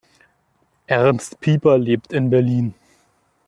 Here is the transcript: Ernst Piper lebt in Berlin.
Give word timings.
Ernst 0.87 1.39
Piper 1.41 1.77
lebt 1.77 2.11
in 2.11 2.31
Berlin. 2.31 2.73